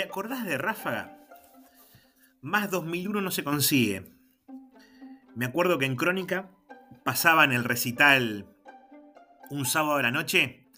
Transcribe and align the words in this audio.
¿Te 0.00 0.06
acordás 0.06 0.46
de 0.46 0.56
Ráfaga? 0.56 1.14
Más 2.40 2.70
2001 2.70 3.20
no 3.20 3.30
se 3.30 3.44
consigue. 3.44 4.10
Me 5.34 5.44
acuerdo 5.44 5.76
que 5.76 5.84
en 5.84 5.94
Crónica 5.94 6.48
pasaban 7.04 7.52
el 7.52 7.64
recital 7.64 8.46
un 9.50 9.66
sábado 9.66 9.98
de 9.98 10.04
la 10.04 10.10
noche. 10.10 10.70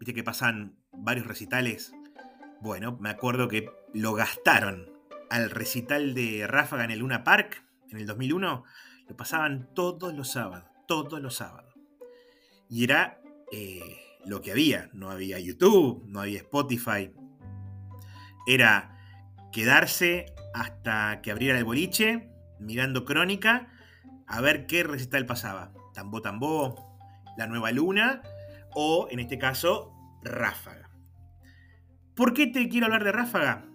Viste 0.00 0.12
que 0.12 0.24
pasan 0.24 0.76
varios 0.90 1.28
recitales. 1.28 1.92
Bueno, 2.60 2.98
me 3.00 3.10
acuerdo 3.10 3.46
que 3.46 3.70
lo 3.94 4.14
gastaron 4.14 4.90
al 5.30 5.50
recital 5.50 6.12
de 6.12 6.48
Ráfaga 6.48 6.82
en 6.82 6.90
el 6.90 6.98
Luna 6.98 7.22
Park 7.22 7.64
en 7.90 7.98
el 7.98 8.06
2001. 8.06 8.64
Lo 9.06 9.16
pasaban 9.16 9.72
todos 9.72 10.12
los 10.14 10.32
sábados, 10.32 10.68
todos 10.88 11.22
los 11.22 11.36
sábados. 11.36 11.74
Y 12.68 12.82
era 12.82 13.20
eh, 13.52 14.00
lo 14.24 14.40
que 14.40 14.50
había. 14.50 14.90
No 14.94 15.12
había 15.12 15.38
YouTube, 15.38 16.02
no 16.08 16.22
había 16.22 16.38
Spotify. 16.38 17.12
Era 18.48 18.98
quedarse 19.52 20.34
hasta 20.54 21.20
que 21.20 21.30
abriera 21.30 21.58
el 21.58 21.64
boliche, 21.64 22.30
mirando 22.58 23.04
crónica, 23.04 23.68
a 24.26 24.40
ver 24.40 24.66
qué 24.66 24.82
recital 24.84 25.26
pasaba. 25.26 25.74
Tambo 25.92 26.22
Tambo, 26.22 26.98
La 27.36 27.46
Nueva 27.46 27.70
Luna 27.72 28.22
o, 28.72 29.06
en 29.10 29.20
este 29.20 29.38
caso, 29.38 29.92
Ráfaga. 30.22 30.88
¿Por 32.14 32.32
qué 32.32 32.46
te 32.46 32.70
quiero 32.70 32.86
hablar 32.86 33.04
de 33.04 33.12
Ráfaga? 33.12 33.66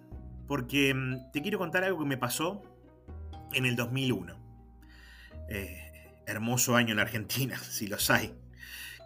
Porque 0.48 0.92
mm, 0.92 1.30
te 1.32 1.40
quiero 1.40 1.58
contar 1.58 1.84
algo 1.84 2.00
que 2.00 2.06
me 2.06 2.18
pasó 2.18 2.62
en 3.52 3.66
el 3.66 3.76
2001. 3.76 4.36
Eh, 5.50 6.20
hermoso 6.26 6.74
año 6.74 6.94
en 6.94 6.98
Argentina, 6.98 7.56
si 7.62 7.86
los 7.86 8.10
hay. 8.10 8.34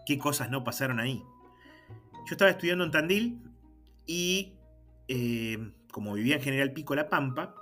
¿Qué 0.07 0.17
cosas 0.17 0.49
no 0.49 0.65
pasaron 0.65 0.99
ahí? 0.99 1.23
Yo 2.27 2.33
estaba 2.33 2.51
estudiando 2.51 2.85
en 2.85 2.91
Tandil 2.91 3.43
y 4.07 4.58
eh, 5.09 5.73
como 5.93 6.15
vivía 6.15 6.37
en 6.37 6.43
General 6.43 6.73
Pico 6.73 6.95
La 6.95 7.09
Pampa, 7.09 7.55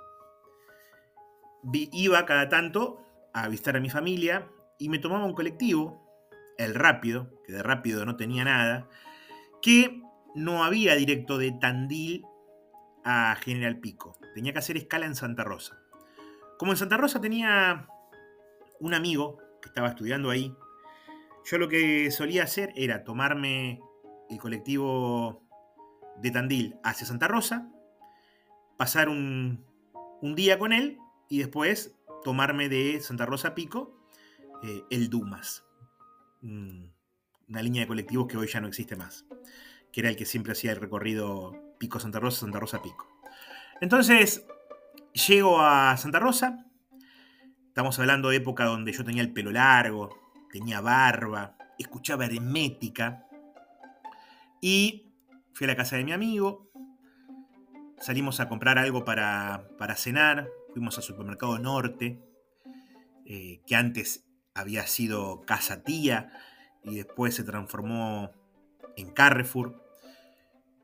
iba 1.73 2.25
cada 2.25 2.49
tanto 2.49 3.01
a 3.33 3.47
visitar 3.47 3.75
a 3.77 3.79
mi 3.79 3.89
familia 3.89 4.47
y 4.77 4.89
me 4.89 4.99
tomaba 4.99 5.25
un 5.25 5.33
colectivo, 5.33 6.05
el 6.57 6.75
rápido, 6.75 7.41
que 7.45 7.53
de 7.53 7.63
rápido 7.63 8.05
no 8.05 8.15
tenía 8.15 8.43
nada, 8.43 8.89
que 9.61 10.01
no 10.35 10.63
había 10.63 10.95
directo 10.95 11.37
de 11.37 11.51
Tandil 11.51 12.25
a 13.03 13.35
General 13.35 13.79
Pico. 13.79 14.17
Tenía 14.35 14.53
que 14.53 14.59
hacer 14.59 14.77
escala 14.77 15.05
en 15.05 15.15
Santa 15.15 15.43
Rosa. 15.43 15.79
Como 16.57 16.71
en 16.71 16.77
Santa 16.77 16.97
Rosa 16.97 17.21
tenía 17.21 17.87
un 18.79 18.93
amigo 18.93 19.37
que 19.61 19.69
estaba 19.69 19.89
estudiando 19.89 20.29
ahí, 20.29 20.53
yo 21.45 21.57
lo 21.57 21.69
que 21.69 22.11
solía 22.11 22.43
hacer 22.43 22.73
era 22.75 23.03
tomarme 23.03 23.79
el 24.29 24.37
colectivo 24.37 25.46
de 26.21 26.31
Tandil 26.31 26.75
hacia 26.83 27.07
Santa 27.07 27.27
Rosa, 27.27 27.69
pasar 28.77 29.09
un, 29.09 29.65
día 30.21 30.59
con 30.59 30.73
él 30.73 30.97
y 31.29 31.39
después 31.39 31.95
tomarme 32.23 32.69
de 32.69 32.99
Santa 33.01 33.25
Rosa 33.25 33.55
Pico 33.55 33.97
eh, 34.63 34.83
el 34.89 35.09
Dumas. 35.09 35.63
una 36.41 37.61
línea 37.61 37.81
de 37.81 37.87
colectivos 37.87 38.27
que 38.27 38.37
hoy 38.37 38.47
ya 38.47 38.61
no 38.61 38.67
existe 38.67 38.95
más. 38.95 39.25
Que 39.91 40.01
era 40.01 40.09
el 40.09 40.15
que 40.15 40.25
siempre 40.25 40.51
hacía 40.51 40.71
el 40.71 40.81
recorrido 40.81 41.53
Pico 41.77 41.99
Santa 41.99 42.19
Rosa, 42.19 42.41
Santa 42.41 42.59
Rosa 42.59 42.81
Pico. 42.81 43.07
Entonces, 43.79 44.45
llego 45.27 45.61
a 45.61 45.95
Santa 45.97 46.19
Rosa. 46.19 46.65
Estamos 47.67 47.99
hablando 47.99 48.29
de 48.29 48.37
época 48.37 48.65
donde 48.65 48.91
yo 48.91 49.03
tenía 49.03 49.21
el 49.21 49.31
pelo 49.31 49.51
largo, 49.51 50.09
tenía 50.51 50.81
barba, 50.81 51.57
escuchaba 51.77 52.25
hermética. 52.25 53.27
Y 54.61 55.06
fui 55.57 55.65
a 55.65 55.69
la 55.69 55.75
casa 55.75 55.95
de 55.95 56.03
mi 56.03 56.11
amigo, 56.11 56.69
Salimos 57.99 58.39
a 58.39 58.47
comprar 58.47 58.77
algo 58.77 59.03
para, 59.03 59.65
cenar, 59.95 60.47
fuimos 60.71 60.97
al 60.97 61.03
supermercado 61.03 61.57
Norte, 61.57 62.21
eh, 63.25 63.61
que 63.65 63.75
antes 63.75 64.23
había 64.53 64.85
sido 64.85 65.41
Casa 65.41 65.83
Tía 65.83 66.31
y 66.83 66.95
después 66.95 67.33
se 67.33 67.43
transformó 67.43 68.29
en 68.97 69.09
Carrefour. 69.09 69.83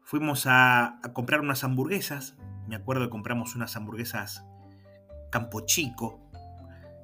Fuimos 0.02 0.46
a, 0.48 1.00
comprar 1.14 1.42
unas 1.42 1.64
hamburguesas, 1.64 2.36
me 2.68 2.76
acuerdo 2.76 3.04
que 3.04 3.12
compramos 3.12 3.56
unas 3.56 3.76
hamburguesas 3.76 4.44
Campo 5.32 5.62
Chico, 5.68 6.20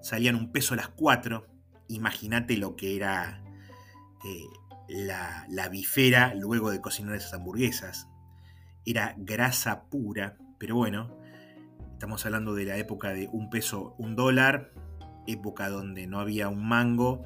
salían 0.02 0.36
un 0.36 0.52
peso 0.52 0.76
las 0.76 0.90
cuatro, 0.90 1.46
imagínate 1.88 2.58
lo 2.58 2.76
que 2.76 2.96
era 2.96 3.44
eh, 4.26 4.59
la, 4.90 5.46
la 5.50 5.70
bifera 5.70 6.34
luego 6.34 6.72
de 6.72 6.82
cocinar 6.82 7.16
esas 7.16 7.34
hamburguesas 7.34 8.10
era 8.86 9.16
grasa 9.18 9.84
pura, 9.90 10.38
pero 10.58 10.76
bueno, 10.76 11.16
estamos 11.94 12.26
hablando 12.26 12.56
de 12.56 12.66
la 12.66 12.78
época 12.78 13.14
de 13.14 13.30
un 13.32 13.50
peso, 13.50 13.96
un 13.98 14.16
dólar, 14.16 14.72
época 15.28 15.70
donde 15.70 16.08
no 16.08 16.20
había 16.20 16.50
un 16.50 16.68
mango, 16.68 17.24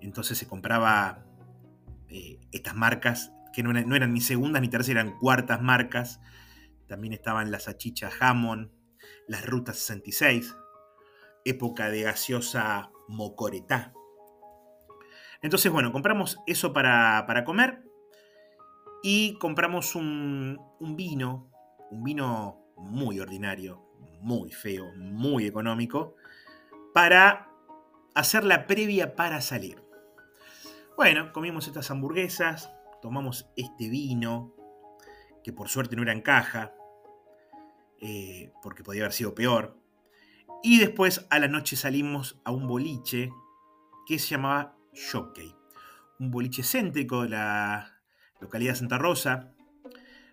entonces 0.00 0.38
se 0.38 0.46
compraba 0.46 1.24
eh, 2.08 2.40
estas 2.52 2.74
marcas, 2.74 3.32
que 3.52 3.62
no 3.62 3.70
eran, 3.70 4.12
ni 4.12 4.20
segundas 4.20 4.62
ni 4.62 4.68
terceras, 4.68 5.04
eran 5.04 5.18
cuartas 5.18 5.62
marcas, 5.62 6.20
también 6.86 7.12
estaban 7.12 7.50
las 7.50 7.68
achichas 7.68 8.12
Hammond, 8.20 8.70
las 9.26 9.44
rutas 9.46 9.78
66, 9.78 10.54
época 11.44 11.90
de 11.90 12.02
gaseosa 12.02 12.90
mocoretá. 13.08 13.92
Entonces, 15.42 15.70
bueno, 15.70 15.92
compramos 15.92 16.40
eso 16.46 16.72
para, 16.72 17.24
para 17.26 17.44
comer 17.44 17.88
y 19.02 19.34
compramos 19.38 19.94
un, 19.94 20.58
vino, 20.80 21.50
un 21.90 22.02
vino 22.02 22.64
muy 22.76 23.20
ordinario, 23.20 23.84
muy 24.20 24.50
feo, 24.50 24.92
muy 24.96 25.46
económico, 25.46 26.16
para 26.92 27.50
hacer 28.14 28.44
la 28.44 28.66
previa 28.66 29.14
para 29.14 29.40
salir. 29.40 29.82
Bueno, 30.96 31.32
comimos 31.32 31.68
estas 31.68 31.90
hamburguesas, 31.92 32.72
tomamos 33.00 33.48
este 33.56 33.88
vino, 33.88 34.54
que 35.44 35.52
por 35.52 35.68
suerte 35.68 35.94
no 35.94 36.02
era 36.02 36.12
en 36.12 36.22
caja, 36.22 36.74
eh, 38.00 38.52
porque 38.62 38.82
podía 38.82 39.02
haber 39.02 39.12
sido 39.12 39.34
peor. 39.34 39.78
Y 40.64 40.80
después 40.80 41.26
a 41.30 41.38
la 41.38 41.46
noche 41.46 41.76
salimos 41.76 42.40
a 42.44 42.50
un 42.50 42.66
boliche 42.66 43.30
que 44.06 44.18
se 44.18 44.30
llamaba 44.30 44.77
Un 46.18 46.30
boliche 46.30 46.62
céntrico 46.62 47.22
de 47.22 47.30
la, 47.30 47.98
localidad 48.40 48.74
Santa 48.74 48.98
Rosa, 48.98 49.52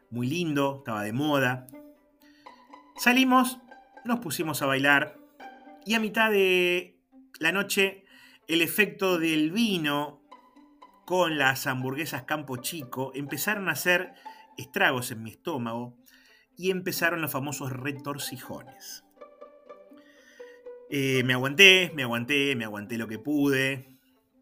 muy 0.09 0.27
lindo, 0.27 0.77
estaba 0.79 1.03
de 1.03 1.13
moda. 1.13 1.67
Salimos, 2.97 3.59
nos 4.03 4.19
pusimos 4.19 4.61
a 4.61 4.65
bailar 4.65 5.17
y 5.85 5.93
a 5.93 5.99
mitad 5.99 6.31
de 6.31 6.99
la 7.39 7.51
noche 7.51 8.05
el 8.47 8.61
efecto 8.61 9.17
del 9.19 9.51
vino 9.51 10.21
con 11.05 11.37
las 11.37 11.67
hamburguesas 11.67 12.23
Campo 12.23 12.57
Chico 12.57 13.11
empezaron 13.13 13.69
a 13.69 13.73
hacer 13.73 14.13
estragos 14.57 15.11
en 15.11 15.23
mi 15.23 15.31
estómago 15.31 15.97
y 16.57 16.71
empezaron 16.71 17.21
los 17.21 17.31
famosos 17.31 17.71
retorcijones. 17.71 19.03
Eh, 20.89 21.23
me 21.23 21.33
aguanté, 21.33 21.91
me 21.95 22.03
aguanté, 22.03 22.55
me 22.55 22.63
aguanté 22.63 22.97
lo 22.97 23.07
que 23.07 23.19
pude. 23.19 23.94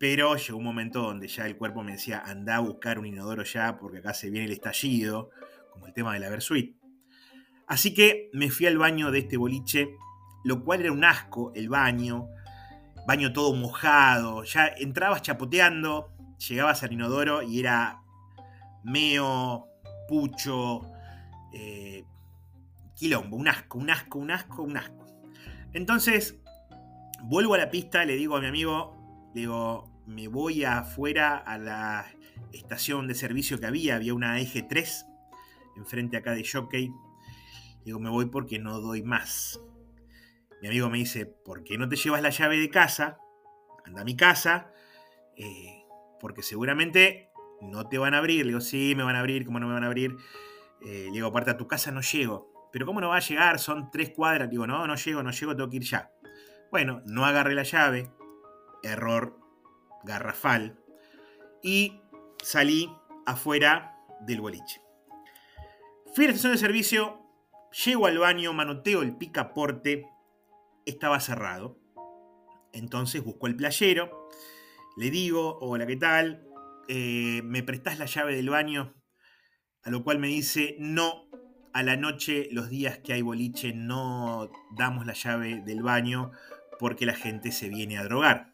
Pero 0.04 0.36
llegó 0.36 0.58
un 0.58 0.66
momento 0.66 1.02
donde 1.02 1.30
ya 1.30 1.46
el 1.46 1.56
cuerpo 1.56 1.82
me 1.82 1.94
decía, 1.94 2.22
anda 2.26 2.58
a 2.58 2.60
buscar 2.60 3.00
un 3.00 3.06
inodoro 3.06 3.46
ya, 3.46 3.78
porque 3.78 4.00
acá 4.00 4.14
se 4.14 4.30
viene 4.30 4.48
el 4.48 4.52
estallido, 4.52 5.30
como 5.72 5.88
el 5.88 5.94
tema 5.94 6.14
de 6.14 6.20
la 6.20 6.28
Versuit. 6.28 6.76
Así 7.68 7.94
que 7.94 8.30
me 8.34 8.50
fui 8.50 8.66
al 8.66 8.78
baño 8.78 9.12
de 9.12 9.20
este 9.20 9.38
boliche, 9.38 9.96
lo 10.44 10.62
cual 10.66 10.82
era 10.82 10.92
un 10.92 11.06
asco, 11.06 11.54
el 11.56 11.70
baño, 11.70 12.28
baño 13.08 13.32
todo 13.32 13.56
mojado, 13.56 14.44
ya 14.44 14.68
entrabas 14.78 15.22
chapoteando, 15.22 16.12
llegabas 16.50 16.84
al 16.84 16.92
inodoro 16.92 17.42
y 17.42 17.62
era 17.62 18.02
meo, 18.84 19.70
pucho, 20.10 20.82
eh, 21.54 22.04
quilombo, 22.94 23.38
un 23.38 23.48
asco, 23.48 23.78
un 23.78 23.90
asco, 23.90 24.20
un 24.20 24.32
asco, 24.32 24.64
un 24.64 24.76
asco. 24.76 25.06
Entonces, 25.72 26.42
vuelvo 27.22 27.54
a 27.54 27.58
la 27.58 27.72
pista, 27.72 28.04
le 28.04 28.18
digo 28.18 28.36
a 28.36 28.42
mi 28.42 28.48
amigo, 28.48 29.32
le 29.34 29.40
digo, 29.40 29.93
me 30.06 30.28
voy 30.28 30.64
afuera 30.64 31.38
a 31.38 31.58
la 31.58 32.06
estación 32.52 33.08
de 33.08 33.16
servicio 33.16 33.60
que 33.60 33.66
había, 33.66 33.96
había 33.96 34.14
una 34.14 34.40
eje 34.40 34.64
3 34.64 35.06
enfrente 35.76 36.18
acá 36.18 36.34
de 36.34 36.46
Jockey. 36.50 36.94
Digo, 37.86 38.00
me 38.00 38.10
voy 38.10 38.28
porque 38.28 38.60
no 38.60 38.80
doy 38.80 39.04
más. 39.04 39.60
Mi 40.62 40.68
amigo 40.70 40.90
me 40.90 40.98
dice, 40.98 41.26
¿por 41.26 41.64
qué 41.64 41.78
no 41.78 41.90
te 41.90 41.96
llevas 41.96 42.22
la 42.22 42.30
llave 42.30 42.58
de 42.58 42.70
casa? 42.70 43.18
Anda 43.86 44.02
a 44.02 44.06
mi 44.06 44.16
casa, 44.16 44.72
eh, 45.36 45.84
porque 46.20 46.42
seguramente 46.42 47.30
no 47.62 47.90
te 47.90 47.98
van 47.98 48.14
a 48.14 48.20
abrir. 48.20 48.46
Le 48.46 48.52
digo, 48.52 48.62
sí, 48.62 48.94
me 48.96 49.04
van 49.04 49.16
a 49.16 49.20
abrir, 49.20 49.46
¿cómo 49.46 49.60
no 49.60 49.68
me 49.68 49.74
van 49.74 49.84
a 49.84 49.88
abrir? 49.88 50.16
Eh, 50.82 51.06
le 51.06 51.12
digo, 51.12 51.28
aparte 51.28 51.52
a 51.52 51.58
tu 51.58 51.68
casa 51.68 51.92
no 51.92 52.02
llego. 52.02 52.70
Pero 52.72 52.86
¿cómo 52.86 53.02
no 53.02 53.10
va 53.10 53.18
a 53.18 53.20
llegar? 53.20 53.60
Son 53.60 53.92
tres 53.92 54.12
cuadras. 54.12 54.50
Digo, 54.50 54.66
no, 54.66 54.88
no 54.88 54.96
llego, 54.96 55.22
no 55.22 55.32
llego, 55.32 55.56
tengo 55.56 55.70
que 55.70 55.78
ir 55.78 55.84
ya. 55.84 56.12
Bueno, 56.72 57.02
no 57.06 57.26
agarré 57.26 57.54
la 57.56 57.64
llave. 57.64 58.10
Error 58.82 59.43
garrafal 60.04 60.80
y 61.62 62.02
salí 62.42 62.90
afuera 63.26 63.98
del 64.22 64.42
boliche. 64.42 64.82
Fui 66.14 66.26
a 66.26 66.28
la 66.28 66.34
estación 66.34 66.54
de 66.54 66.60
servicio, 66.60 67.24
Llego 67.86 68.06
al 68.06 68.20
baño, 68.20 68.54
manoteo 68.54 69.02
el 69.02 69.16
picaporte, 69.18 70.06
estaba 70.86 71.20
cerrado. 71.20 71.80
Entonces 72.72 73.24
busco 73.24 73.48
el 73.48 73.56
playero, 73.56 74.30
le 74.96 75.10
digo, 75.10 75.58
hola, 75.60 75.88
¿qué 75.88 75.96
tal? 75.96 76.46
Eh, 76.88 77.42
¿Me 77.44 77.64
prestás 77.64 77.98
la 77.98 78.06
llave 78.06 78.36
del 78.36 78.50
baño? 78.50 78.94
A 79.82 79.90
lo 79.90 80.04
cual 80.04 80.20
me 80.20 80.28
dice, 80.28 80.76
no, 80.78 81.28
a 81.74 81.82
la 81.82 81.98
noche, 81.98 82.48
los 82.52 82.70
días 82.70 83.00
que 83.00 83.14
hay 83.14 83.24
boliche, 83.24 83.74
no 83.74 84.52
damos 84.78 85.08
la 85.08 85.14
llave 85.14 85.62
del 85.62 85.82
baño 85.82 86.32
porque 86.78 87.08
la 87.08 87.16
gente 87.16 87.52
se 87.52 87.70
viene 87.70 87.98
a 87.98 88.04
drogar. 88.04 88.53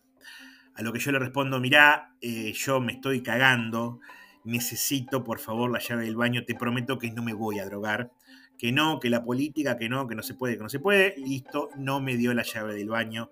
A 0.80 0.82
lo 0.82 0.94
que 0.94 1.00
yo 1.00 1.12
le 1.12 1.20
respondo, 1.20 1.60
mirá, 1.60 2.16
eh, 2.22 2.54
yo 2.54 2.80
me 2.80 2.94
estoy 2.94 3.22
cagando, 3.22 4.00
necesito 4.46 5.26
por 5.26 5.40
favor 5.40 5.70
la 5.70 5.80
llave 5.80 6.06
del 6.06 6.16
baño, 6.16 6.46
te 6.46 6.56
prometo 6.56 6.98
que 6.98 7.12
no 7.12 7.22
me 7.22 7.34
voy 7.34 7.60
a 7.60 7.66
drogar 7.66 8.12
que 8.58 8.72
no, 8.74 9.00
que 9.00 9.10
la 9.10 9.24
política, 9.24 9.78
que 9.78 9.90
no, 9.90 10.08
que 10.08 10.16
no 10.16 10.22
se 10.22 10.36
puede, 10.36 10.58
que 10.58 10.64
no 10.64 10.70
se 10.70 10.80
puede, 10.80 11.16
listo, 11.18 11.70
no 11.78 12.02
me 12.02 12.18
dio 12.18 12.34
la 12.34 12.44
llave 12.44 12.76
del 12.76 12.90
baño, 12.90 13.30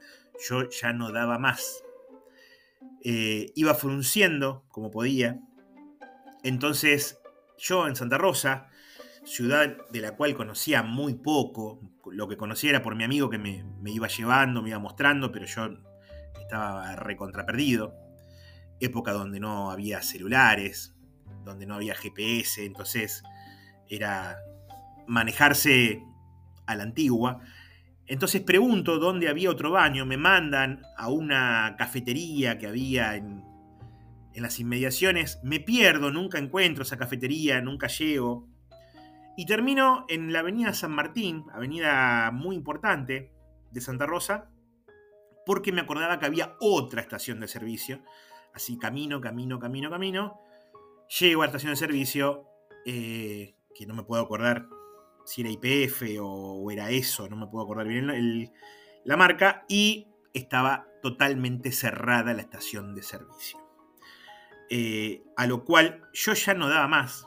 yo 0.47 0.69
ya 0.69 0.93
no 0.93 1.11
daba 1.11 1.37
más. 1.37 1.83
Eh, 3.03 3.51
iba 3.55 3.75
frunciendo 3.75 4.63
como 4.69 4.89
podía, 4.91 5.39
entonces 6.43 7.19
yo 7.57 7.87
en 7.87 7.95
Santa 7.95 8.17
Rosa, 8.17 8.69
ciudad 9.25 9.77
de 9.89 10.01
la 10.01 10.15
cual 10.15 10.33
conocía 10.33 10.83
muy 10.83 11.13
poco, 11.13 11.81
lo 12.09 12.29
que 12.29 12.37
conocía 12.37 12.71
era 12.71 12.81
por 12.81 12.95
mi 12.95 13.03
amigo 13.03 13.29
que 13.29 13.37
me, 13.37 13.65
me 13.81 13.91
iba 13.91 14.07
llevando, 14.07 14.61
me 14.61 14.69
iba 14.69 14.79
mostrando, 14.79 15.31
pero 15.31 15.45
yo 15.45 15.77
estaba 16.41 16.95
recontraperdido, 16.95 17.95
época 18.79 19.11
donde 19.11 19.39
no 19.39 19.71
había 19.71 20.01
celulares, 20.01 20.95
donde 21.43 21.65
no 21.65 21.75
había 21.75 21.95
GPS, 21.95 22.65
entonces 22.65 23.23
era 23.89 24.39
manejarse 25.07 26.03
a 26.65 26.75
la 26.75 26.83
antigua. 26.83 27.39
Entonces 28.05 28.41
pregunto 28.41 28.99
dónde 28.99 29.29
había 29.29 29.49
otro 29.49 29.71
baño, 29.71 30.05
me 30.05 30.17
mandan 30.17 30.83
a 30.97 31.09
una 31.09 31.75
cafetería 31.77 32.57
que 32.57 32.67
había 32.67 33.15
en, 33.15 33.43
en 34.33 34.43
las 34.43 34.59
inmediaciones, 34.59 35.39
me 35.43 35.59
pierdo, 35.59 36.11
nunca 36.11 36.37
encuentro 36.37 36.83
esa 36.83 36.97
cafetería, 36.97 37.61
nunca 37.61 37.87
llego. 37.87 38.47
Y 39.35 39.45
termino 39.45 40.05
en 40.09 40.31
la 40.31 40.39
avenida 40.39 40.73
San 40.73 40.91
Martín, 40.91 41.45
avenida 41.53 42.31
muy 42.31 42.55
importante 42.55 43.31
de 43.71 43.81
Santa 43.81 44.05
Rosa, 44.05 44.49
porque 45.47 45.71
me 45.71 45.79
acordaba 45.79 46.19
que 46.19 46.25
había 46.25 46.57
otra 46.59 46.99
estación 46.99 47.39
de 47.39 47.47
servicio. 47.47 48.01
Así 48.53 48.77
camino, 48.77 49.21
camino, 49.21 49.57
camino, 49.59 49.89
camino. 49.89 50.41
Llego 51.21 51.41
a 51.41 51.45
la 51.45 51.51
estación 51.51 51.71
de 51.71 51.77
servicio, 51.77 52.43
eh, 52.85 53.55
que 53.73 53.85
no 53.87 53.95
me 53.95 54.03
puedo 54.03 54.21
acordar 54.21 54.67
si 55.25 55.41
era 55.41 55.49
IPF 55.49 56.03
o, 56.21 56.69
era 56.69 56.89
eso, 56.89 57.29
no 57.29 57.37
me 57.37 57.47
puedo 57.47 57.63
acordar 57.63 57.87
bien 57.87 58.51
la 59.05 59.15
marca, 59.15 59.63
y 59.69 60.09
estaba 60.33 60.85
totalmente 61.01 61.71
cerrada 61.71 62.33
la 62.33 62.41
estación 62.41 62.93
de 62.93 63.03
servicio. 63.03 63.57
Eh, 64.69 65.23
a 65.37 65.47
lo 65.47 65.63
cual 65.63 66.01
yo 66.11 66.33
ya 66.33 66.55
no 66.55 66.67
daba 66.67 66.89
más. 66.89 67.25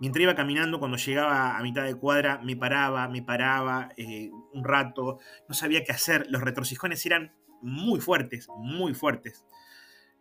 Mientras 0.00 0.20
iba 0.20 0.34
caminando, 0.34 0.80
cuando 0.80 0.96
llegaba 0.96 1.56
a 1.56 1.62
mitad 1.62 1.84
de 1.84 1.94
cuadra, 1.94 2.40
me 2.42 2.56
paraba, 2.56 3.06
me 3.06 3.22
paraba 3.22 3.90
eh, 3.96 4.32
un 4.52 4.64
rato, 4.64 5.20
no 5.48 5.54
sabía 5.54 5.84
qué 5.84 5.92
hacer. 5.92 6.26
Los 6.28 6.42
retrocijones 6.42 7.06
eran 7.06 7.32
muy 7.62 8.00
fuertes, 8.00 8.48
muy 8.58 8.94
fuertes. 8.94 9.46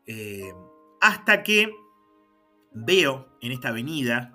Eh, 0.05 0.53
hasta 0.99 1.43
que 1.43 1.73
veo 2.71 3.37
en 3.41 3.51
esta 3.51 3.69
avenida 3.69 4.33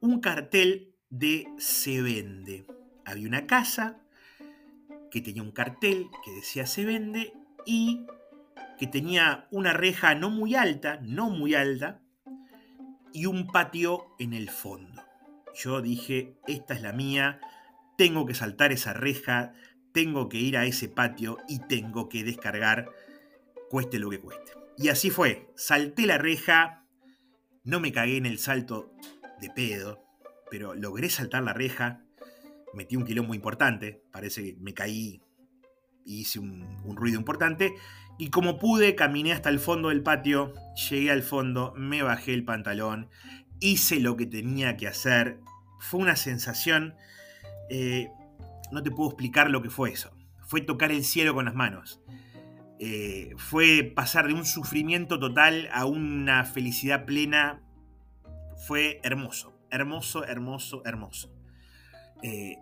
un 0.00 0.20
cartel 0.20 0.94
de 1.10 1.46
Se 1.58 2.02
Vende. 2.02 2.66
Había 3.04 3.28
una 3.28 3.46
casa 3.46 4.00
que 5.10 5.20
tenía 5.20 5.42
un 5.42 5.52
cartel 5.52 6.08
que 6.24 6.32
decía 6.32 6.66
Se 6.66 6.84
Vende 6.84 7.32
y 7.64 8.06
que 8.78 8.86
tenía 8.86 9.48
una 9.50 9.72
reja 9.72 10.14
no 10.14 10.30
muy 10.30 10.54
alta, 10.54 10.98
no 11.02 11.30
muy 11.30 11.54
alta, 11.54 12.00
y 13.12 13.26
un 13.26 13.46
patio 13.46 14.14
en 14.18 14.34
el 14.34 14.50
fondo. 14.50 15.02
Yo 15.54 15.80
dije, 15.80 16.36
esta 16.46 16.74
es 16.74 16.82
la 16.82 16.92
mía, 16.92 17.40
tengo 17.96 18.26
que 18.26 18.34
saltar 18.34 18.72
esa 18.72 18.92
reja, 18.92 19.54
tengo 19.96 20.28
que 20.28 20.36
ir 20.36 20.58
a 20.58 20.66
ese 20.66 20.90
patio 20.90 21.38
y 21.48 21.58
tengo 21.58 22.10
que 22.10 22.22
descargar, 22.22 22.90
cueste 23.70 23.98
lo 23.98 24.10
que 24.10 24.20
cueste. 24.20 24.52
Y 24.76 24.88
así 24.88 25.08
fue, 25.08 25.48
salté 25.56 26.04
la 26.04 26.18
reja, 26.18 26.84
no 27.64 27.80
me 27.80 27.92
cagué 27.92 28.18
en 28.18 28.26
el 28.26 28.38
salto 28.38 28.92
de 29.40 29.48
pedo, 29.48 30.04
pero 30.50 30.74
logré 30.74 31.08
saltar 31.08 31.44
la 31.44 31.54
reja, 31.54 32.04
metí 32.74 32.94
un 32.94 33.06
quilombo 33.06 33.32
importante, 33.32 34.02
parece 34.12 34.44
que 34.44 34.56
me 34.60 34.74
caí 34.74 35.22
y 36.04 36.20
hice 36.20 36.40
un, 36.40 36.76
ruido 36.94 37.18
importante, 37.18 37.72
y 38.18 38.28
como 38.28 38.58
pude 38.58 38.96
caminé 38.96 39.32
hasta 39.32 39.48
el 39.48 39.60
fondo 39.60 39.88
del 39.88 40.02
patio, 40.02 40.52
llegué 40.90 41.10
al 41.10 41.22
fondo, 41.22 41.72
me 41.74 42.02
bajé 42.02 42.34
el 42.34 42.44
pantalón, 42.44 43.08
hice 43.60 44.00
lo 44.00 44.14
que 44.18 44.26
tenía 44.26 44.76
que 44.76 44.88
hacer, 44.88 45.40
fue 45.80 46.00
una 46.00 46.16
sensación, 46.16 46.96
eh, 47.70 48.10
no 48.72 48.82
te 48.82 48.90
puedo 48.90 49.10
explicar 49.10 49.50
lo 49.50 49.62
que 49.62 49.70
fue 49.70 49.90
eso, 49.90 50.16
fue 50.46 50.60
tocar 50.60 50.92
el 50.92 51.04
cielo 51.04 51.34
con 51.34 51.44
las 51.44 51.54
manos. 51.54 52.00
Eh, 52.78 53.32
fue 53.38 53.90
pasar 53.94 54.26
de 54.26 54.34
un 54.34 54.44
sufrimiento 54.44 55.18
total 55.18 55.68
a 55.72 55.86
una 55.86 56.44
felicidad 56.44 57.06
plena. 57.06 57.62
Fue 58.66 59.00
hermoso 59.02 59.56
hermoso, 59.70 60.24
hermoso, 60.24 60.82
hermoso. 60.84 61.32
Eh, 62.22 62.56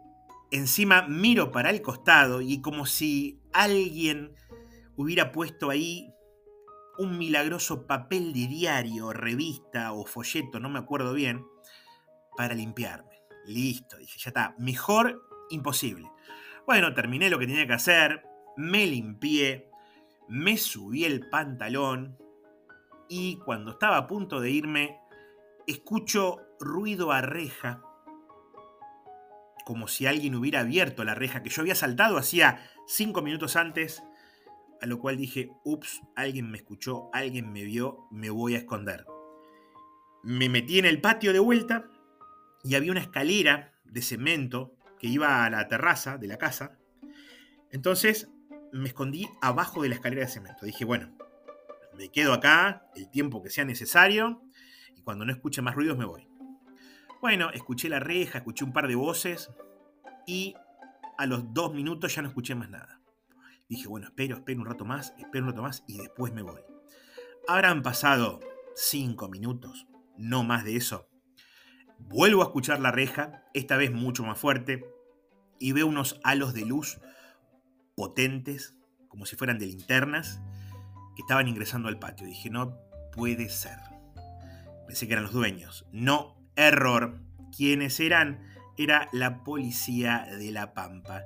encima 0.50 1.06
miro 1.08 1.50
para 1.50 1.70
el 1.70 1.82
costado 1.82 2.40
y 2.40 2.60
como 2.60 2.86
si 2.86 3.40
alguien 3.52 4.34
hubiera 4.96 5.32
puesto 5.32 5.70
ahí 5.70 6.12
un 6.98 7.18
milagroso 7.18 7.86
papel 7.86 8.32
de 8.32 8.46
diario, 8.46 9.12
revista 9.12 9.92
o 9.92 10.04
folleto, 10.04 10.60
no 10.60 10.68
me 10.68 10.78
acuerdo 10.78 11.12
bien, 11.12 11.44
para 12.36 12.54
limpiarme. 12.54 13.22
Listo, 13.46 13.96
dije, 13.98 14.18
ya 14.18 14.30
está, 14.30 14.54
mejor 14.58 15.22
imposible. 15.54 16.10
Bueno, 16.66 16.94
terminé 16.94 17.30
lo 17.30 17.38
que 17.38 17.46
tenía 17.46 17.66
que 17.66 17.74
hacer, 17.74 18.24
me 18.56 18.86
limpié, 18.86 19.70
me 20.28 20.56
subí 20.56 21.04
el 21.04 21.28
pantalón 21.28 22.16
y 23.08 23.36
cuando 23.44 23.72
estaba 23.72 23.96
a 23.96 24.06
punto 24.06 24.40
de 24.40 24.50
irme, 24.50 24.98
escucho 25.66 26.40
ruido 26.58 27.12
a 27.12 27.20
reja, 27.20 27.82
como 29.64 29.88
si 29.88 30.06
alguien 30.06 30.34
hubiera 30.34 30.60
abierto 30.60 31.04
la 31.04 31.14
reja 31.14 31.42
que 31.42 31.50
yo 31.50 31.62
había 31.62 31.74
saltado 31.74 32.18
hacía 32.18 32.60
cinco 32.86 33.22
minutos 33.22 33.56
antes, 33.56 34.02
a 34.80 34.86
lo 34.86 34.98
cual 34.98 35.16
dije, 35.16 35.50
ups, 35.64 36.02
alguien 36.16 36.50
me 36.50 36.58
escuchó, 36.58 37.08
alguien 37.12 37.52
me 37.52 37.64
vio, 37.64 38.06
me 38.10 38.30
voy 38.30 38.54
a 38.54 38.58
esconder. 38.58 39.06
Me 40.22 40.48
metí 40.48 40.78
en 40.78 40.84
el 40.84 41.00
patio 41.00 41.32
de 41.32 41.38
vuelta 41.38 41.86
y 42.62 42.74
había 42.74 42.92
una 42.92 43.00
escalera 43.00 43.72
de 43.84 44.02
cemento 44.02 44.74
que 45.04 45.10
iba 45.10 45.44
a 45.44 45.50
la 45.50 45.68
terraza 45.68 46.16
de 46.16 46.26
la 46.26 46.38
casa. 46.38 46.78
Entonces 47.70 48.30
me 48.72 48.88
escondí 48.88 49.28
abajo 49.42 49.82
de 49.82 49.90
la 49.90 49.96
escalera 49.96 50.22
de 50.22 50.32
cemento. 50.32 50.64
Dije, 50.64 50.86
bueno, 50.86 51.14
me 51.94 52.08
quedo 52.08 52.32
acá 52.32 52.86
el 52.96 53.10
tiempo 53.10 53.42
que 53.42 53.50
sea 53.50 53.66
necesario 53.66 54.40
y 54.96 55.02
cuando 55.02 55.26
no 55.26 55.32
escuche 55.32 55.60
más 55.60 55.74
ruidos 55.74 55.98
me 55.98 56.06
voy. 56.06 56.26
Bueno, 57.20 57.50
escuché 57.50 57.90
la 57.90 58.00
reja, 58.00 58.38
escuché 58.38 58.64
un 58.64 58.72
par 58.72 58.88
de 58.88 58.94
voces 58.94 59.50
y 60.26 60.54
a 61.18 61.26
los 61.26 61.52
dos 61.52 61.74
minutos 61.74 62.14
ya 62.14 62.22
no 62.22 62.28
escuché 62.28 62.54
más 62.54 62.70
nada. 62.70 63.02
Dije, 63.68 63.86
bueno, 63.88 64.06
espero, 64.06 64.36
espero 64.36 64.62
un 64.62 64.66
rato 64.66 64.86
más, 64.86 65.12
espero 65.18 65.44
un 65.44 65.50
rato 65.50 65.60
más 65.60 65.84
y 65.86 65.98
después 65.98 66.32
me 66.32 66.40
voy. 66.40 66.62
Habrán 67.46 67.82
pasado 67.82 68.40
cinco 68.74 69.28
minutos, 69.28 69.86
no 70.16 70.44
más 70.44 70.64
de 70.64 70.76
eso. 70.76 71.10
Vuelvo 71.98 72.40
a 72.40 72.46
escuchar 72.46 72.80
la 72.80 72.90
reja, 72.90 73.44
esta 73.52 73.76
vez 73.76 73.92
mucho 73.92 74.24
más 74.24 74.38
fuerte, 74.38 74.93
y 75.58 75.72
veo 75.72 75.86
unos 75.86 76.20
halos 76.24 76.54
de 76.54 76.64
luz 76.64 76.98
potentes, 77.96 78.76
como 79.08 79.26
si 79.26 79.36
fueran 79.36 79.58
de 79.58 79.66
linternas, 79.66 80.40
que 81.14 81.22
estaban 81.22 81.48
ingresando 81.48 81.88
al 81.88 81.98
patio. 81.98 82.26
Dije, 82.26 82.50
no 82.50 82.76
puede 83.12 83.48
ser. 83.48 83.78
Pensé 84.86 85.06
que 85.06 85.12
eran 85.12 85.24
los 85.24 85.32
dueños. 85.32 85.86
No 85.92 86.36
Error. 86.56 87.20
¿Quiénes 87.56 88.00
eran? 88.00 88.40
Era 88.76 89.08
la 89.12 89.44
policía 89.44 90.26
de 90.38 90.50
La 90.50 90.74
Pampa, 90.74 91.22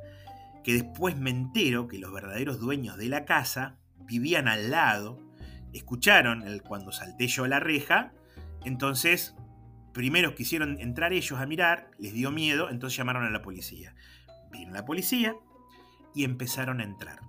que 0.62 0.74
después 0.74 1.16
me 1.16 1.30
entero 1.30 1.88
que 1.88 1.98
los 1.98 2.12
verdaderos 2.12 2.60
dueños 2.60 2.98
de 2.98 3.08
la 3.08 3.24
casa 3.24 3.78
vivían 4.00 4.48
al 4.48 4.70
lado, 4.70 5.18
escucharon 5.72 6.42
el, 6.42 6.62
cuando 6.62 6.92
salté 6.92 7.26
yo 7.26 7.44
a 7.44 7.48
la 7.48 7.60
reja, 7.60 8.12
entonces 8.64 9.34
primero 9.94 10.34
quisieron 10.34 10.78
entrar 10.80 11.12
ellos 11.12 11.40
a 11.40 11.46
mirar, 11.46 11.90
les 11.98 12.12
dio 12.12 12.30
miedo, 12.30 12.68
entonces 12.70 12.96
llamaron 12.96 13.24
a 13.24 13.30
la 13.30 13.42
policía. 13.42 13.94
Vino 14.50 14.72
la 14.72 14.84
policía 14.84 15.34
y 16.14 16.24
empezaron 16.24 16.80
a 16.80 16.84
entrar. 16.84 17.20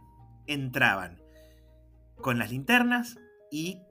Entraban 0.48 1.22
con 2.16 2.38
las 2.38 2.52
linternas 2.52 3.18
y 3.52 3.82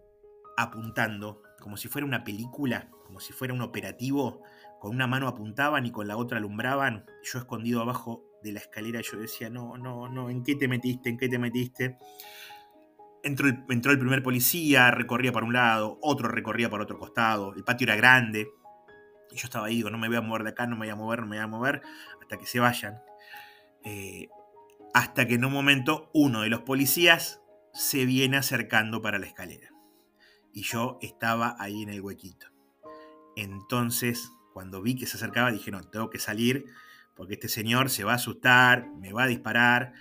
apuntando, 0.57 1.43
como 1.61 1.77
si 1.77 1.89
fuera 1.89 2.07
una 2.07 2.25
película, 2.25 2.91
como 3.07 3.21
si 3.21 3.33
fuera 3.33 3.55
un 3.55 3.63
operativo 3.63 4.43
con 4.79 4.95
una 4.95 5.07
mano 5.07 5.29
apuntaban 5.29 5.87
y 5.87 5.91
con 5.91 6.07
la 6.07 6.17
otra 6.17 6.39
alumbraban, 6.39 7.05
yo 7.23 7.39
escondido 7.39 7.81
abajo 7.81 8.25
de 8.43 8.53
la 8.53 8.61
escalera, 8.61 9.01
yo 9.01 9.19
decía, 9.19 9.51
no, 9.51 9.77
no, 9.77 10.09
no, 10.09 10.31
¿en 10.31 10.45
qué 10.45 10.55
te 10.55 10.69
metiste? 10.69 11.09
¿En 11.09 11.19
qué 11.19 11.29
te 11.29 11.39
metiste? 11.39 11.99
Entró 13.25 13.49
el, 13.49 13.65
entró 13.69 13.91
el 13.91 13.99
primer 13.99 14.23
policía, 14.23 14.91
recorría 14.93 15.33
para 15.33 15.47
un 15.47 15.53
lado, 15.53 15.99
otro 16.01 16.29
recorría 16.29 16.71
para 16.71 16.85
otro 16.85 16.99
costado, 16.99 17.55
el 17.55 17.65
patio 17.65 17.87
era 17.87 17.97
grande, 17.97 18.49
y 19.31 19.37
yo 19.37 19.45
estaba 19.45 19.67
ahí, 19.67 19.77
digo, 19.77 19.91
no 19.91 19.99
me 19.99 20.07
voy 20.07 20.17
a 20.17 20.21
mover 20.21 20.45
de 20.45 20.51
acá, 20.51 20.67
no 20.67 20.77
me 20.77 20.87
voy 20.87 20.91
a 20.91 20.97
mover, 20.97 21.21
no 21.21 21.27
me 21.27 21.37
voy 21.37 21.45
a 21.45 21.49
mover, 21.49 21.83
hasta 22.21 22.39
que 22.39 22.47
se 22.47 22.61
vayan. 22.61 23.01
Eh, 23.91 24.29
hasta 24.93 25.27
que 25.27 25.37
en 25.37 25.47
un 25.47 25.53
momento 25.53 26.11
uno 26.13 26.43
de 26.43 26.51
los 26.51 26.61
policías 26.61 27.41
se 27.73 28.05
viene 28.05 28.37
acercando 28.37 29.01
para 29.01 29.19
la 29.19 29.25
escalera. 29.25 29.71
Y 30.53 30.63
yo 30.65 30.99
estaba 31.01 31.57
ahí 31.59 31.85
en 31.85 31.89
el 31.89 32.03
huequito. 32.03 32.49
Entonces, 33.35 34.31
cuando 34.53 34.83
vi 34.83 34.95
que 34.95 35.07
se 35.07 35.17
acercaba, 35.17 35.51
dije, 35.51 35.71
no, 35.71 35.81
tengo 35.85 36.11
que 36.11 36.19
salir 36.19 36.67
porque 37.15 37.35
este 37.35 37.49
señor 37.49 37.89
se 37.89 38.05
va 38.05 38.13
a 38.13 38.17
asustar, 38.17 38.91
me 39.01 39.15
va 39.15 39.23
a 39.23 39.27
disparar. 39.27 39.95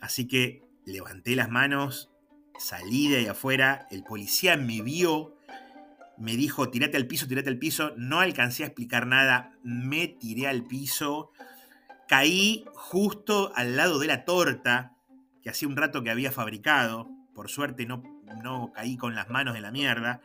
Así 0.00 0.28
que 0.28 0.62
levanté 0.84 1.34
las 1.34 1.50
manos, 1.50 2.12
salí 2.58 3.08
de 3.08 3.16
ahí 3.16 3.26
afuera, 3.26 3.88
el 3.90 4.04
policía 4.04 4.56
me 4.56 4.82
vio, 4.82 5.36
me 6.16 6.36
dijo, 6.36 6.70
tirate 6.70 6.96
al 6.96 7.08
piso, 7.08 7.26
tirate 7.26 7.48
al 7.48 7.58
piso. 7.58 7.92
No 7.96 8.20
alcancé 8.20 8.62
a 8.62 8.66
explicar 8.66 9.08
nada, 9.08 9.58
me 9.64 10.06
tiré 10.06 10.46
al 10.46 10.62
piso, 10.62 11.32
caí 12.12 12.66
justo 12.74 13.52
al 13.54 13.74
lado 13.74 13.98
de 13.98 14.06
la 14.06 14.26
torta 14.26 14.98
que 15.42 15.48
hacía 15.48 15.66
un 15.66 15.78
rato 15.78 16.02
que 16.02 16.10
había 16.10 16.30
fabricado. 16.30 17.08
Por 17.34 17.48
suerte 17.48 17.86
no, 17.86 18.02
no 18.44 18.70
caí 18.74 18.98
con 18.98 19.14
las 19.14 19.30
manos 19.30 19.56
en 19.56 19.62
la 19.62 19.70
mierda. 19.70 20.20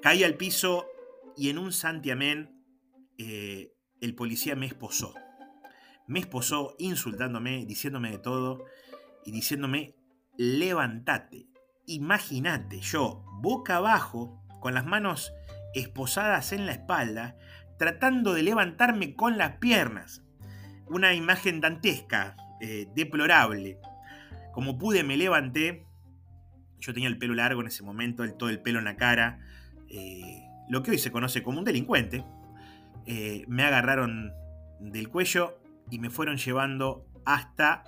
Caí 0.00 0.24
al 0.24 0.38
piso 0.38 0.86
y 1.36 1.50
en 1.50 1.58
un 1.58 1.74
santiamén 1.74 2.64
eh, 3.18 3.74
el 4.00 4.14
policía 4.14 4.56
me 4.56 4.64
esposó 4.64 5.12
me 6.06 6.20
esposó 6.20 6.76
insultándome, 6.78 7.66
diciéndome 7.66 8.10
de 8.10 8.18
todo 8.18 8.64
y 9.26 9.32
diciéndome, 9.32 9.94
levántate. 10.38 11.46
Imagínate 11.86 12.80
yo, 12.80 13.22
boca 13.40 13.76
abajo, 13.76 14.42
con 14.60 14.72
las 14.72 14.86
manos 14.86 15.34
esposadas 15.74 16.52
en 16.52 16.64
la 16.64 16.72
espalda, 16.72 17.36
tratando 17.78 18.32
de 18.32 18.44
levantarme 18.44 19.14
con 19.14 19.36
las 19.36 19.58
piernas. 19.58 20.22
Una 20.86 21.14
imagen 21.14 21.60
dantesca, 21.60 22.36
eh, 22.60 22.88
deplorable. 22.94 23.78
Como 24.52 24.78
pude 24.78 25.04
me 25.04 25.16
levanté, 25.16 25.86
yo 26.78 26.92
tenía 26.92 27.08
el 27.08 27.18
pelo 27.18 27.34
largo 27.34 27.60
en 27.60 27.68
ese 27.68 27.82
momento, 27.82 28.30
todo 28.34 28.50
el 28.50 28.60
pelo 28.60 28.78
en 28.78 28.84
la 28.84 28.96
cara, 28.96 29.40
eh, 29.88 30.42
lo 30.68 30.82
que 30.82 30.92
hoy 30.92 30.98
se 30.98 31.10
conoce 31.10 31.42
como 31.42 31.58
un 31.58 31.64
delincuente. 31.64 32.24
Eh, 33.06 33.44
me 33.48 33.64
agarraron 33.64 34.32
del 34.80 35.08
cuello 35.08 35.58
y 35.90 35.98
me 35.98 36.10
fueron 36.10 36.36
llevando 36.36 37.06
hasta 37.24 37.84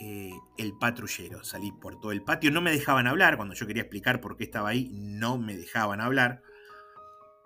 el 0.00 0.72
patrullero. 0.80 1.44
Salí 1.44 1.72
por 1.72 2.00
todo 2.00 2.10
el 2.10 2.22
patio, 2.22 2.50
no 2.50 2.62
me 2.62 2.70
dejaban 2.70 3.06
hablar, 3.06 3.36
cuando 3.36 3.54
yo 3.54 3.66
quería 3.66 3.82
explicar 3.82 4.22
por 4.22 4.38
qué 4.38 4.44
estaba 4.44 4.70
ahí, 4.70 4.88
no 4.94 5.36
me 5.36 5.54
dejaban 5.54 6.00
hablar. 6.00 6.40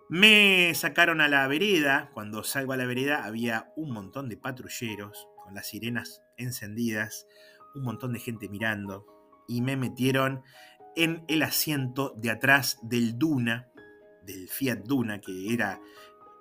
Me 0.09 0.75
sacaron 0.75 1.21
a 1.23 1.29
la 1.29 1.47
vereda, 1.49 2.11
cuando 2.13 2.45
salgo 2.45 2.73
a 2.73 2.77
la 2.77 2.85
vereda 2.85 3.25
había 3.25 3.73
un 3.75 3.93
montón 3.93 4.29
de 4.29 4.37
patrulleros 4.37 5.29
con 5.43 5.55
las 5.55 5.69
sirenas 5.69 6.23
encendidas, 6.37 7.27
un 7.75 7.85
montón 7.85 8.13
de 8.13 8.21
gente 8.21 8.49
mirando, 8.49 9.07
y 9.49 9.63
me 9.63 9.77
metieron 9.77 10.43
en 10.95 11.25
el 11.27 11.43
asiento 11.43 12.15
de 12.17 12.31
atrás 12.31 12.79
del 12.83 13.19
Duna, 13.19 13.69
del 14.23 14.49
Fiat 14.49 14.81
Duna, 14.85 15.21
que 15.21 15.53
era 15.53 15.81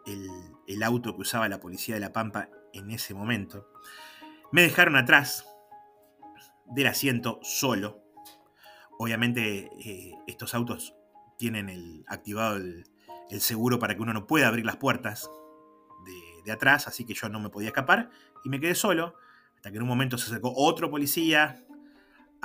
el, 0.06 0.84
auto 0.84 1.16
que 1.16 1.22
usaba 1.22 1.48
la 1.48 1.62
policía 1.62 1.96
de 1.96 2.02
La 2.02 2.14
Pampa 2.14 2.50
en 2.74 2.92
ese 2.92 3.14
momento. 3.14 3.70
Me 4.52 4.62
dejaron 4.62 4.98
atrás 4.98 5.48
del 6.66 6.88
asiento 6.88 7.40
solo. 7.42 8.04
Obviamente 9.00 9.70
eh, 9.80 10.12
estos 10.28 10.54
autos 10.54 10.96
tienen 11.38 11.70
el, 11.70 12.04
activado 12.08 12.58
el, 12.58 12.86
seguro 13.40 13.80
para 13.80 13.96
que 13.96 14.02
uno 14.02 14.14
no 14.14 14.28
pueda 14.28 14.48
abrir 14.48 14.66
las 14.66 14.78
puertas 14.78 15.30
de, 16.06 16.44
de, 16.44 16.52
atrás, 16.52 16.88
así 16.88 17.06
que 17.06 17.14
yo 17.14 17.30
no 17.30 17.40
me 17.40 17.50
podía 17.50 17.70
escapar 17.70 18.10
y 18.44 18.50
me 18.50 18.60
quedé 18.60 18.76
solo, 18.76 19.16
hasta 19.56 19.72
que 19.72 19.78
en 19.78 19.84
un 19.84 19.90
momento 19.90 20.18
se 20.18 20.26
acercó 20.30 20.54
otro 20.56 20.90
policía 20.90 21.64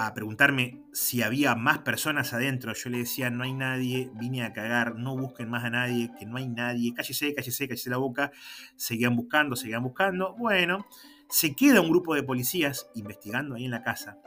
a 0.00 0.14
preguntarme 0.14 0.84
si 0.92 1.22
había 1.22 1.56
más 1.56 1.78
personas 1.78 2.32
adentro. 2.32 2.72
Yo 2.72 2.88
le 2.88 2.98
decía, 2.98 3.30
no 3.30 3.42
hay 3.42 3.52
nadie, 3.52 4.12
vine 4.14 4.44
a 4.44 4.52
cagar, 4.52 4.94
no 4.94 5.16
busquen 5.16 5.50
más 5.50 5.64
a 5.64 5.70
nadie, 5.70 6.12
que 6.16 6.24
no 6.24 6.36
hay 6.36 6.46
nadie, 6.46 6.94
cállese, 6.94 7.34
cállese, 7.34 7.66
cállese 7.66 7.90
la 7.90 7.96
boca. 7.96 8.30
Seguían 8.76 9.16
buscando, 9.16 9.56
seguían 9.56 9.82
buscando. 9.82 10.36
Bueno, 10.36 10.86
se 11.28 11.56
queda 11.56 11.80
un 11.80 11.90
grupo 11.90 12.14
de 12.14 12.22
policías 12.22 12.88
investigando 12.94 13.56
ahí 13.56 13.64
en 13.64 13.72
la 13.72 13.82
casa. 13.82 14.18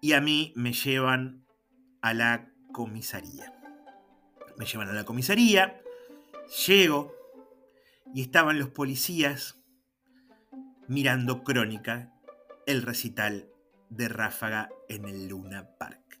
Y 0.00 0.12
a 0.12 0.20
mí 0.20 0.52
me 0.54 0.72
llevan 0.72 1.44
a 2.00 2.14
la 2.14 2.48
comisaría. 2.72 3.59
Me 4.60 4.66
llevan 4.66 4.90
a 4.90 4.92
la 4.92 5.04
comisaría, 5.04 5.80
llego 6.66 7.14
y 8.14 8.20
estaban 8.20 8.58
los 8.58 8.68
policías 8.68 9.58
mirando 10.86 11.44
crónica, 11.44 12.12
el 12.66 12.82
recital 12.82 13.48
de 13.88 14.10
Ráfaga 14.10 14.68
en 14.90 15.06
el 15.06 15.28
Luna 15.28 15.66
Park. 15.78 16.20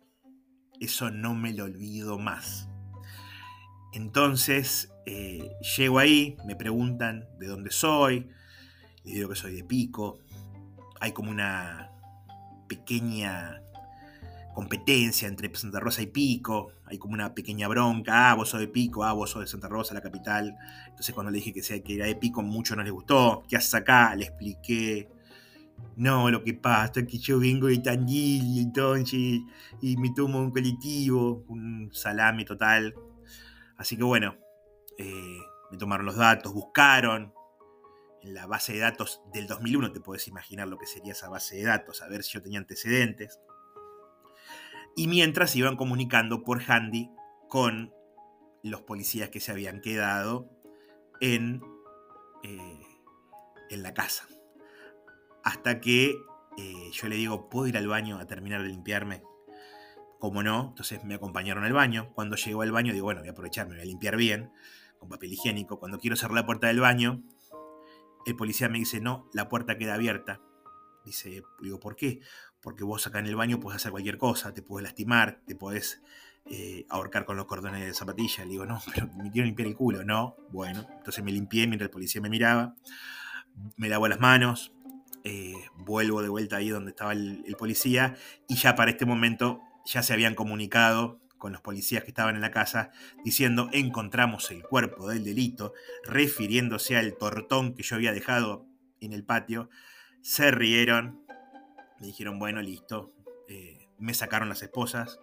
Eso 0.80 1.10
no 1.10 1.34
me 1.34 1.52
lo 1.52 1.64
olvido 1.64 2.18
más. 2.18 2.66
Entonces, 3.92 4.90
eh, 5.04 5.52
llego 5.76 5.98
ahí, 5.98 6.38
me 6.46 6.56
preguntan 6.56 7.28
de 7.38 7.46
dónde 7.46 7.70
soy, 7.70 8.30
le 9.04 9.12
digo 9.12 9.28
que 9.28 9.34
soy 9.34 9.54
de 9.54 9.64
Pico. 9.64 10.18
Hay 10.98 11.12
como 11.12 11.30
una 11.30 11.92
pequeña 12.70 13.62
competencia 14.54 15.28
entre 15.28 15.54
Santa 15.54 15.80
Rosa 15.80 16.02
y 16.02 16.06
Pico, 16.06 16.72
hay 16.86 16.98
como 16.98 17.14
una 17.14 17.34
pequeña 17.34 17.68
bronca, 17.68 18.30
ah, 18.30 18.34
vos 18.34 18.50
sos 18.50 18.60
de 18.60 18.68
Pico, 18.68 19.04
ah, 19.04 19.12
vos 19.12 19.30
sos 19.30 19.42
de 19.42 19.46
Santa 19.46 19.68
Rosa, 19.68 19.94
la 19.94 20.00
capital. 20.00 20.56
Entonces 20.88 21.14
cuando 21.14 21.30
le 21.30 21.38
dije 21.38 21.52
que, 21.52 21.62
sea, 21.62 21.82
que 21.82 21.94
era 21.94 22.06
de 22.06 22.16
Pico, 22.16 22.42
mucho 22.42 22.76
no 22.76 22.82
les 22.82 22.92
gustó. 22.92 23.44
¿Qué 23.48 23.56
haces 23.56 23.74
acá? 23.74 24.14
Le 24.16 24.24
expliqué 24.24 25.08
no, 25.96 26.30
lo 26.30 26.42
que 26.42 26.54
pasa 26.54 27.00
es 27.00 27.06
que 27.06 27.18
yo 27.18 27.38
vengo 27.38 27.66
de 27.66 27.78
Tandil 27.78 28.44
y 28.44 28.60
entonces 28.60 29.40
y 29.80 29.96
me 29.98 30.10
tomo 30.14 30.40
un 30.40 30.50
colectivo, 30.50 31.44
un 31.48 31.90
salame 31.92 32.44
total. 32.44 32.94
Así 33.76 33.96
que 33.96 34.04
bueno, 34.04 34.36
eh, 34.98 35.38
me 35.70 35.78
tomaron 35.78 36.06
los 36.06 36.16
datos, 36.16 36.52
buscaron 36.52 37.32
en 38.22 38.34
la 38.34 38.46
base 38.46 38.74
de 38.74 38.80
datos 38.80 39.22
del 39.32 39.46
2001, 39.46 39.92
te 39.92 40.00
puedes 40.00 40.28
imaginar 40.28 40.68
lo 40.68 40.78
que 40.78 40.86
sería 40.86 41.12
esa 41.12 41.28
base 41.28 41.56
de 41.56 41.64
datos, 41.64 42.02
a 42.02 42.08
ver 42.08 42.22
si 42.22 42.32
yo 42.32 42.42
tenía 42.42 42.58
antecedentes. 42.58 43.38
Y 44.96 45.08
mientras 45.08 45.54
iban 45.56 45.76
comunicando 45.76 46.42
por 46.42 46.62
handy 46.62 47.10
con 47.48 47.92
los 48.62 48.82
policías 48.82 49.30
que 49.30 49.40
se 49.40 49.52
habían 49.52 49.80
quedado 49.80 50.50
en, 51.20 51.62
eh, 52.42 52.80
en 53.70 53.82
la 53.82 53.94
casa. 53.94 54.26
Hasta 55.42 55.80
que 55.80 56.16
eh, 56.58 56.90
yo 56.92 57.08
le 57.08 57.16
digo, 57.16 57.48
¿puedo 57.48 57.66
ir 57.66 57.76
al 57.76 57.88
baño 57.88 58.18
a 58.18 58.26
terminar 58.26 58.62
de 58.62 58.68
limpiarme? 58.68 59.22
Como 60.18 60.42
no, 60.42 60.68
entonces 60.70 61.02
me 61.04 61.14
acompañaron 61.14 61.64
al 61.64 61.72
baño. 61.72 62.12
Cuando 62.12 62.36
llego 62.36 62.62
al 62.62 62.72
baño 62.72 62.92
digo, 62.92 63.04
bueno, 63.04 63.20
voy 63.20 63.28
a 63.28 63.32
aprovecharme, 63.32 63.74
voy 63.74 63.82
a 63.82 63.86
limpiar 63.86 64.16
bien, 64.16 64.52
con 64.98 65.08
papel 65.08 65.32
higiénico. 65.32 65.78
Cuando 65.78 65.98
quiero 65.98 66.16
cerrar 66.16 66.34
la 66.34 66.46
puerta 66.46 66.66
del 66.66 66.80
baño, 66.80 67.22
el 68.26 68.36
policía 68.36 68.68
me 68.68 68.78
dice, 68.78 69.00
no, 69.00 69.28
la 69.32 69.48
puerta 69.48 69.78
queda 69.78 69.94
abierta. 69.94 70.40
Dice, 71.06 71.42
digo, 71.60 71.80
¿por 71.80 71.96
qué? 71.96 72.20
Porque 72.60 72.84
vos 72.84 73.06
acá 73.06 73.18
en 73.18 73.26
el 73.26 73.36
baño 73.36 73.58
puedes 73.60 73.76
hacer 73.76 73.90
cualquier 73.90 74.18
cosa, 74.18 74.52
te 74.52 74.62
puedes 74.62 74.84
lastimar, 74.84 75.40
te 75.46 75.54
puedes 75.54 76.02
eh, 76.46 76.86
ahorcar 76.88 77.24
con 77.24 77.36
los 77.36 77.46
cordones 77.46 77.84
de 77.84 77.94
zapatilla. 77.94 78.44
Le 78.44 78.50
digo, 78.50 78.66
no, 78.66 78.80
pero 78.94 79.08
me 79.16 79.30
quiero 79.30 79.46
limpiar 79.46 79.68
el 79.68 79.76
culo. 79.76 80.04
No, 80.04 80.36
bueno, 80.50 80.86
entonces 80.98 81.24
me 81.24 81.32
limpié 81.32 81.66
mientras 81.66 81.86
el 81.86 81.92
policía 81.92 82.20
me 82.20 82.28
miraba, 82.28 82.74
me 83.76 83.88
lavo 83.88 84.08
las 84.08 84.20
manos, 84.20 84.72
eh, 85.22 85.54
vuelvo 85.76 86.22
de 86.22 86.30
vuelta 86.30 86.56
ahí 86.56 86.70
donde 86.70 86.90
estaba 86.90 87.12
el, 87.12 87.54
policía 87.58 88.16
y 88.48 88.56
ya 88.56 88.74
para 88.74 88.90
este 88.90 89.04
momento 89.04 89.60
ya 89.84 90.02
se 90.02 90.14
habían 90.14 90.34
comunicado 90.34 91.20
con 91.36 91.52
los 91.52 91.60
policías 91.60 92.04
que 92.04 92.10
estaban 92.10 92.36
en 92.36 92.40
la 92.40 92.50
casa 92.50 92.90
diciendo 93.22 93.68
encontramos 93.72 94.50
el 94.50 94.62
cuerpo 94.62 95.08
del 95.08 95.24
delito, 95.24 95.74
refiriéndose 96.04 96.96
al 96.96 97.18
tortón 97.18 97.74
que 97.74 97.82
yo 97.82 97.96
había 97.96 98.12
dejado 98.12 98.66
en 99.00 99.12
el 99.12 99.24
patio, 99.24 99.68
se 100.22 100.50
rieron, 100.50 101.22
me 102.00 102.06
dijeron 102.06 102.38
bueno, 102.38 102.60
listo, 102.62 103.12
eh, 103.48 103.86
me 103.98 104.14
sacaron 104.14 104.48
las 104.48 104.62
esposas 104.62 105.18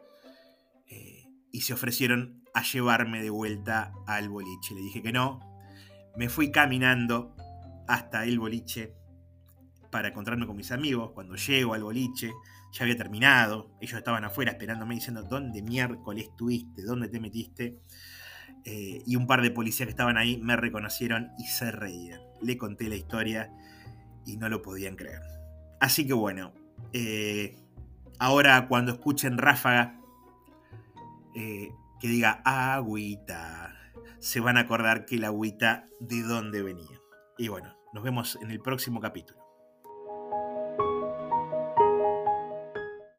eh, 0.88 1.26
y 1.52 1.62
se 1.62 1.74
ofrecieron 1.74 2.44
a 2.54 2.64
llevarme 2.64 3.22
de 3.22 3.30
vuelta 3.30 3.92
al 4.06 4.30
boliche. 4.30 4.76
Le 4.76 4.82
dije 4.82 5.02
que 5.02 5.12
no, 5.12 5.40
me 6.16 6.30
fui 6.30 6.52
caminando 6.52 7.36
hasta 7.88 8.26
el 8.26 8.40
boliche 8.40 8.94
para 9.92 10.10
encontrarme 10.10 10.46
con 10.46 10.56
mis 10.56 10.72
amigos. 10.72 11.12
Cuando 11.14 11.36
llego 11.36 11.74
al 11.74 11.84
boliche, 11.84 12.32
ya 12.74 12.84
había 12.84 12.98
terminado. 12.98 13.72
Ellos 13.82 13.98
estaban 13.98 14.24
afuera 14.24 14.52
esperándome 14.52 14.96
diciendo, 14.96 15.24
¿dónde 15.24 15.62
miércoles 15.62 16.28
estuviste? 16.30 16.84
¿Dónde 16.84 17.08
te 17.08 17.20
metiste? 17.20 17.80
eh, 18.70 19.02
y 19.06 19.16
un 19.16 19.28
par 19.28 19.42
de 19.42 19.50
policías 19.50 19.88
que 19.88 19.92
estaban 19.92 20.18
ahí 20.18 20.38
me 20.38 20.58
reconocieron 20.58 21.32
y 21.38 21.46
se 21.46 21.72
reían. 21.72 22.20
Le 22.42 22.58
conté 22.58 22.90
la 22.90 22.96
historia 22.96 23.50
y 24.26 24.36
no 24.36 24.50
lo 24.50 24.62
podían 24.62 24.98
creer. 24.98 25.22
Así 25.80 26.06
que 26.06 26.14
bueno, 26.14 26.54
eh, 26.94 27.56
ahora 28.20 28.68
cuando 28.68 28.92
escuchen 28.92 29.38
Ráfaga, 29.38 30.00
eh, 31.36 31.72
que 32.00 32.08
diga 32.08 32.42
agüita, 32.44 33.76
se 34.20 34.40
van 34.40 34.58
a 34.58 34.62
acordar 34.62 35.06
que 35.06 35.18
la 35.18 35.28
agüita 35.28 35.88
de 36.00 36.22
dónde 36.22 36.62
venía. 36.62 37.02
Y 37.38 37.48
bueno, 37.48 37.76
nos 37.94 38.04
vemos 38.04 38.38
en 38.42 38.52
el 38.52 38.60
próximo 38.60 39.00
capítulo. 39.00 39.47